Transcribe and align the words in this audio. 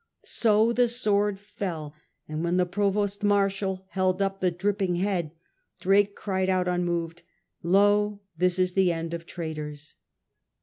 So 0.25 0.73
the 0.73 0.87
sword 0.87 1.39
fell, 1.39 1.93
and 2.27 2.43
when 2.43 2.57
the 2.57 2.65
provost 2.65 3.21
marshal 3.23 3.85
held 3.89 4.19
up 4.19 4.39
the 4.39 4.49
dripping 4.49 4.95
head^ 4.95 5.29
Drake 5.79 6.15
cried 6.15 6.49
out, 6.49 6.67
unmoved," 6.67 7.21
Lo! 7.77 8.21
this 8.35 8.57
is 8.57 8.73
the 8.73 8.91
end 8.91 9.13
of 9.13 9.27
traitors." 9.27 9.97